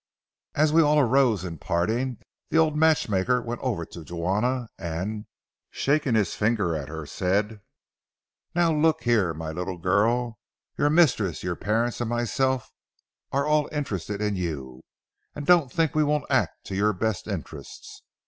[0.55, 2.17] As we all arose at parting,
[2.49, 5.27] the old matchmaker went over to Juana and,
[5.69, 7.61] shaking his finger at her, said:
[8.55, 10.39] "Now, look here, my little girl,
[10.75, 12.71] your mistress, your parents, and myself
[13.31, 14.81] are all interested in you,
[15.35, 18.01] and don't think we won't act for your best interests.